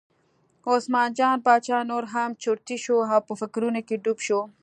[0.71, 4.39] عثمان جان باچا نور هم چرتي شو او په فکرونو کې ډوب شو.